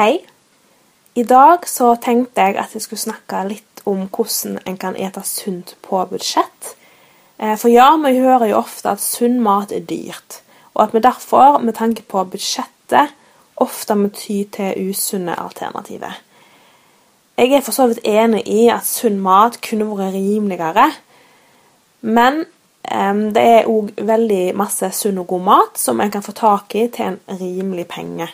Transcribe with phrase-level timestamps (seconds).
[0.00, 0.22] Hei.
[1.14, 5.20] I dag så tenkte jeg at jeg skulle snakke litt om hvordan en kan ete
[5.28, 6.70] sunt på budsjett.
[7.36, 10.38] Eh, For ja, vi hører jo ofte at sunn mat er dyrt,
[10.72, 13.12] og at vi derfor, med tanke på budsjettet,
[13.60, 16.16] ofte må ty til usunne alternativer.
[17.36, 20.90] Jeg er for så vidt enig i at sunn mat kunne vært rimeligere,
[22.00, 22.46] men
[23.36, 26.88] det er òg veldig masse sunn og god mat som en kan få tak i
[26.88, 28.32] til en rimelig penge.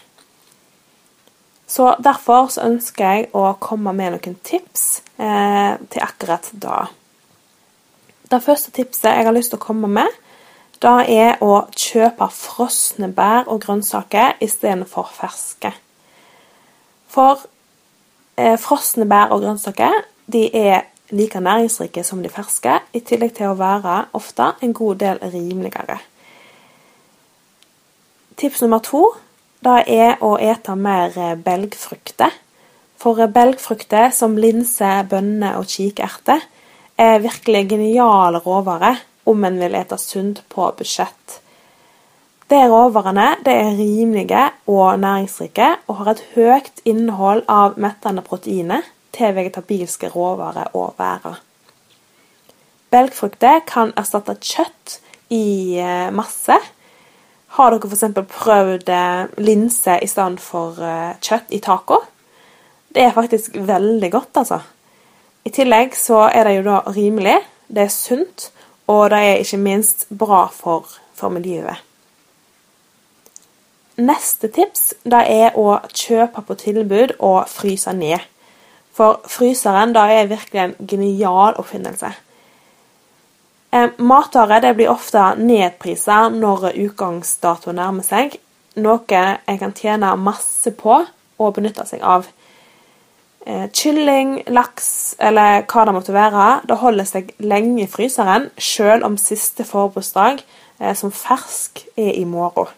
[1.67, 6.87] Så Derfor så ønsker jeg å komme med noen tips eh, til akkurat da.
[8.31, 10.11] Det første tipset jeg har lyst til å komme med,
[10.83, 15.73] da er å kjøpe frosne bær og grønnsaker istedenfor ferske.
[17.11, 17.47] For
[18.39, 23.53] eh, frosne bær og grønnsaker de er like næringsrike som de ferske, i tillegg til
[23.53, 26.01] å være ofte en god del rimeligere.
[28.37, 29.05] Tips nummer to
[29.67, 32.35] det er å ete mer eh, belgfrukter.
[33.01, 36.45] For eh, belgfrukter som linse, bønner og kikerter
[36.97, 41.41] er virkelig geniale råvarer om en vil ete sunt på budsjett.
[42.47, 48.87] De råvarene er rimelige og næringsrike og har et høyt innhold av mettende proteiner
[49.17, 51.41] til vegetabilske råvarer og værer.
[52.95, 55.01] Belgfrukter kan erstatte kjøtt
[55.35, 56.55] i eh, masse.
[57.57, 58.05] Har dere f.eks.
[58.29, 62.03] prøvd eh, linse i stedet for eh, kjøtt i taco?
[62.93, 64.61] Det er faktisk veldig godt, altså.
[65.45, 68.51] I tillegg så er det jo da rimelig, det er sunt,
[68.93, 71.81] og det er ikke minst bra for, for miljøet.
[73.97, 78.21] Neste tips det er å kjøpe på tilbud og fryse ned.
[78.93, 82.13] For fryseren da er virkelig en genial oppfinnelse.
[83.71, 88.39] Eh, Matvarer blir ofte nedpriser når utgangsdatoen nærmer seg,
[88.77, 91.01] noe en kan tjene masse på
[91.37, 92.29] og benytte seg av.
[93.47, 99.07] Eh, Kylling, laks eller hva det måtte være, det holder seg lenge i fryseren, selv
[99.07, 100.43] om siste forbruksdag
[100.81, 102.73] eh, som fersk er i morgen.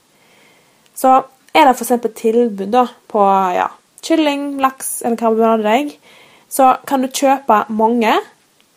[0.99, 1.23] Så
[1.55, 1.95] er det f.eks.
[2.19, 2.77] tilbud
[3.09, 3.69] på ja,
[4.05, 5.95] kylling, laks eller hva det deg,
[6.53, 8.13] så kan du kjøpe mange.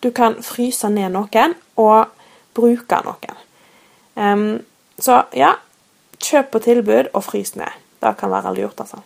[0.02, 2.12] Du kan fryse ned noen og
[2.58, 3.40] bruke noen.
[4.16, 4.60] Um,
[5.00, 5.56] så ja,
[6.22, 7.80] kjøp på tilbud og frys ned.
[8.02, 9.02] Det kan være lurt, altså.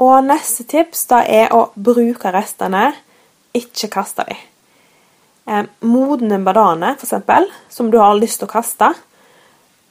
[0.00, 2.88] Og neste tips da er å bruke restene,
[3.54, 4.46] ikke kaste dem.
[5.50, 8.92] Eh, modne bananer, f.eks., som du har lyst til å kaste,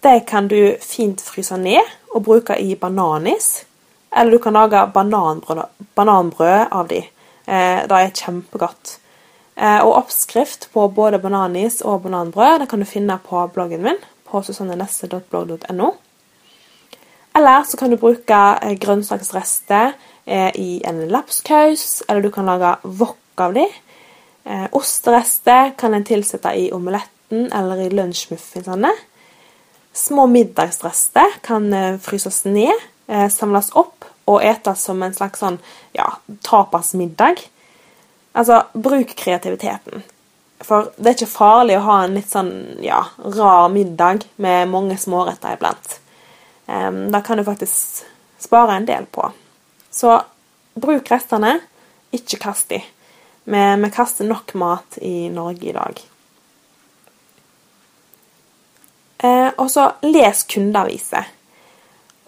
[0.02, 3.66] de kan du fint fryse ned og bruke i bananis.
[4.10, 5.66] Eller du kan lage bananbrød,
[5.96, 7.04] bananbrød av de.
[7.50, 8.98] Eh, det er kjempegodt.
[9.58, 13.98] Eh, og oppskrift på både bananis og bananbrød det kan du finne på bloggen min
[14.30, 15.90] på susannenesse.blogg.no.
[17.36, 19.98] Eller så kan du bruke eh, grønnsaksrester
[20.30, 23.64] i en lapskaus, eller du kan lage wok av de.
[24.78, 28.92] Osterester kan en tilsette i omeletten eller i lunsjmuffinsene.
[29.90, 32.86] Små middagsrester kan fryses ned,
[33.34, 33.99] samles opp
[34.30, 35.58] og etes som en slags sånn
[35.98, 36.12] ja,
[36.46, 37.42] tapasmiddag.
[38.38, 40.04] Altså, bruk kreativiteten.
[40.64, 42.52] For det er ikke farlig å ha en litt sånn
[42.84, 45.98] ja, rar middag med mange småretter iblant.
[46.70, 48.04] Um, da kan du faktisk
[48.40, 49.32] spare en del på.
[49.90, 50.20] Så
[50.80, 51.58] bruk restene,
[52.14, 52.84] ikke kast de.
[53.50, 56.02] Vi, vi kaster nok mat i Norge i dag.
[59.20, 61.28] Eh, og så les kundeaviser.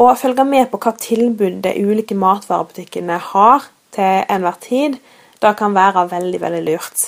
[0.01, 4.95] Og følge med på hva tilbud de ulike matvarebutikkene har til enhver tid.
[5.41, 7.03] Det kan være veldig, veldig lurt.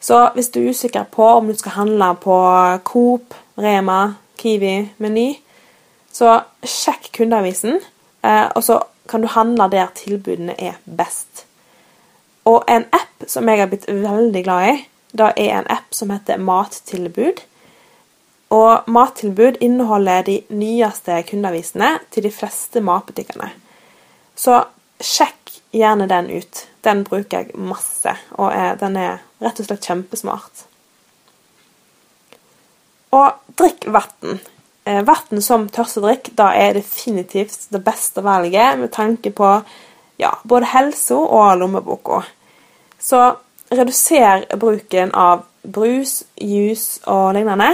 [0.00, 2.36] Så hvis du er usikker på om du skal handle på
[2.86, 5.32] Coop, Rema, Kiwi, Meny,
[6.12, 7.80] så sjekk kundeavisen,
[8.22, 8.78] eh, og så
[9.08, 11.46] kan du handle der tilbudene er best.
[12.46, 14.76] Og en app som jeg har blitt veldig glad i,
[15.18, 17.42] det er en app som heter Mattilbud.
[18.54, 23.50] Og Mattilbud inneholder de nyeste kundeavisene til de fleste matbutikkene.
[24.38, 24.60] Så
[25.02, 26.62] sjekk gjerne den ut.
[26.84, 30.66] Den bruker jeg masse, og er, den er rett og slett kjempesmart.
[33.16, 34.38] Og drikk vann.
[34.86, 39.50] Eh, Vann som tørstedrikk da er definitivt det beste valget med tanke på
[40.22, 42.22] ja, både helsa og lommeboka.
[42.98, 43.22] Så
[43.74, 47.72] reduser bruken av brus, juice og lignende,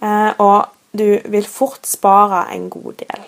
[0.00, 3.26] og du vil fort spare en god del.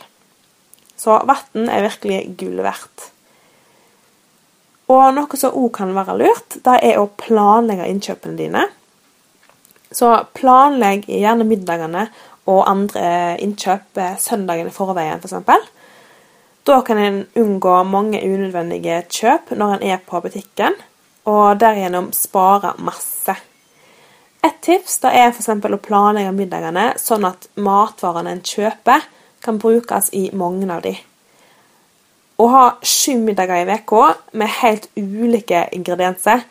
[0.96, 3.08] Så vann er virkelig gull verdt.
[4.92, 8.64] Og noe som òg kan være lurt, det er å planlegge innkjøpene dine.
[9.92, 12.06] Så planlegg gjerne middagene
[12.50, 15.70] og andre innkjøp søndagen i forveien, f.eks.
[16.66, 20.76] Da kan en unngå mange unødvendige kjøp når en er på butikken,
[21.26, 23.34] og derigjennom spare masse.
[24.42, 25.48] Et tips da er f.eks.
[25.54, 29.04] å planlegge middagene sånn at matvarene en kjøper,
[29.42, 30.96] kan brukes i mange av de.
[32.42, 36.42] Å ha sju middager i uka med helt ulike ingredienser,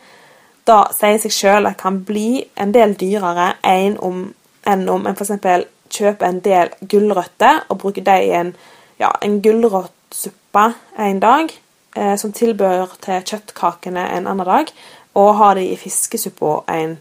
[0.64, 4.24] da sier seg sjøl at det kan bli en del dyrere enn om,
[4.64, 5.68] enn om en f.eks.
[5.92, 8.56] kjøper en del gulrøtter og bruker dem i en,
[9.02, 10.66] ja, en gulrotsuppe
[10.96, 11.52] en dag,
[11.96, 14.72] eh, som tilbør til kjøttkakene en annen dag,
[15.12, 16.96] og ha dem i fiskesuppa en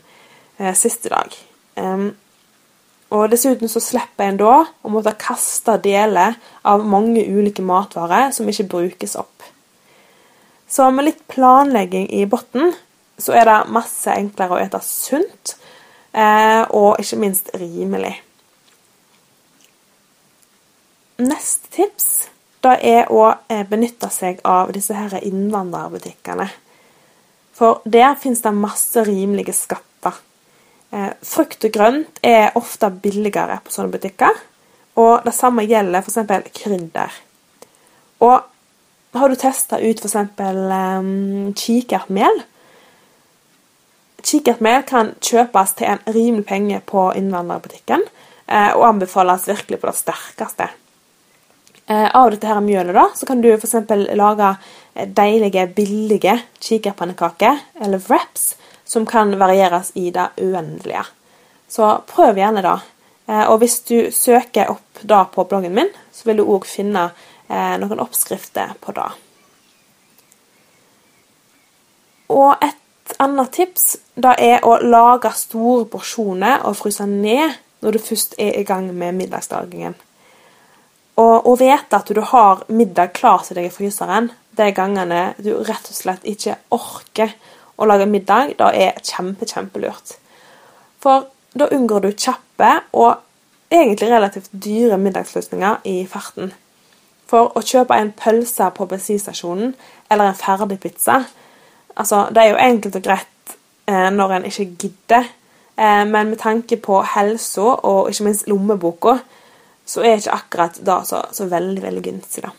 [0.57, 1.36] eh, siste dag.
[1.75, 2.12] Um,
[3.12, 6.38] og Dessuten så slipper en da å måtte kaste deler
[6.68, 9.44] av mange ulike matvarer som ikke brukes opp.
[10.71, 12.71] Så med litt planlegging i bunnen
[13.19, 15.57] så er det masse enklere å ete sunt,
[16.15, 18.15] eh, og ikke minst rimelig.
[21.21, 22.07] Neste tips
[22.63, 26.47] da er å eh, benytte seg av disse her innvandrerbutikkene.
[27.57, 30.15] For der finnes det masse rimelige skatter.
[30.92, 34.40] Eh, frukt og grønt er ofte billigere på sånne butikker.
[35.00, 36.52] Og det samme gjelder f.eks.
[36.58, 37.20] krydder.
[38.22, 40.18] Og har du testa ut f.eks.
[40.40, 42.44] Um, kikertmel,
[44.22, 48.04] Kikertmel kan kjøpes til en rimelig penge på innvandrerbutikken,
[48.48, 50.68] eh, og anbefales virkelig på det sterkeste.
[51.88, 53.76] Eh, av dette her mjølet da, så kan du f.eks.
[54.16, 54.52] lage
[55.18, 58.56] deilige, billige kikerpannekaker, eller wraps,
[58.92, 61.06] som kan varieres i det uendelige.
[61.72, 62.78] Så prøv gjerne det.
[63.32, 67.12] Eh, og hvis du søker opp da på bloggen min, så vil du òg finne
[67.52, 69.10] noen oppskrifter på det.
[72.32, 78.04] Og et annet tips da er å lage store porsjoner og fryse ned når du
[78.04, 79.96] først er i gang med middagslagingen.
[81.22, 85.54] Og å vite at du har middag klar til deg i fryseren de gangene du
[85.68, 87.34] rett og slett ikke orker
[87.77, 90.18] å lage middag, da er kjempe, kjempelurt.
[91.01, 91.27] For
[91.57, 96.51] da unngår du kjappe og egentlig relativt dyre middagsløsninger i farten.
[97.31, 99.75] For å kjøpe en pølse på bensinstasjonen
[100.12, 101.23] eller en ferdig pizza
[101.95, 103.53] Altså, det er jo enkelt og greit
[103.89, 105.25] eh, når en ikke gidder,
[105.75, 109.18] eh, men med tanke på helsa og ikke minst lommeboka,
[109.85, 112.53] så er ikke akkurat det så, så veldig, veldig gunstig, da.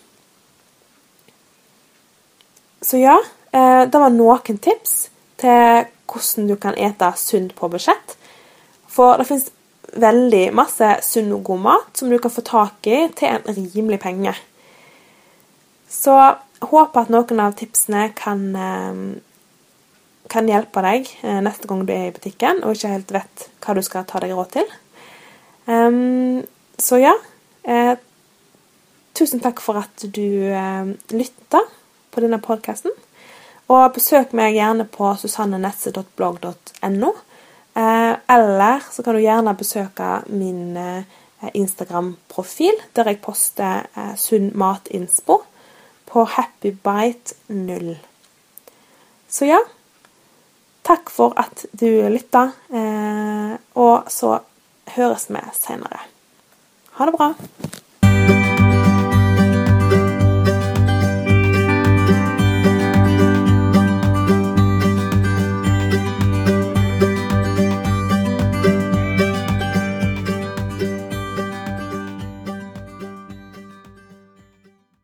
[2.83, 3.17] Så ja,
[3.53, 4.95] det var noen tips
[5.41, 8.15] til hvordan du kan ete sunt på budsjett.
[8.89, 9.51] For det fins
[9.93, 13.45] veldig masse sunn og god mat som du kan få tak i til en
[13.75, 14.33] rimelig penge.
[15.93, 16.15] Så
[16.63, 19.03] håper at noen av tipsene kan, eh,
[20.33, 23.77] kan hjelpe deg eh, neste gang du er i butikken og ikke helt vet hva
[23.77, 24.73] du skal ta deg råd til.
[26.83, 27.13] Så ja
[27.63, 27.95] eh,
[29.15, 31.61] Tusen takk for at du eh, lytta
[32.11, 32.91] på denne podkasten.
[33.71, 37.13] Og besøk meg gjerne på susannenetze.blogg.no.
[37.75, 41.05] Eh, eller så kan du gjerne besøke min eh,
[41.55, 45.39] Instagram-profil, der jeg poster eh, sunn matinspo
[46.13, 47.95] på happybite0.
[49.29, 49.63] Så ja
[50.83, 52.41] Takk for at du lytta,
[53.79, 54.33] og så
[54.97, 56.01] høres vi seinere.
[56.99, 57.29] Ha det bra.